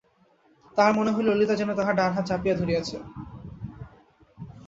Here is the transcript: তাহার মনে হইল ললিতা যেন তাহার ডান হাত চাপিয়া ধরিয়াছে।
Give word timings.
তাহার 0.77 0.93
মনে 0.95 1.11
হইল 1.11 1.27
ললিতা 1.29 1.55
যেন 1.55 1.69
তাহার 1.73 1.95
ডান 1.95 2.11
হাত 2.13 2.25
চাপিয়া 2.27 2.55
ধরিয়াছে। 2.55 2.97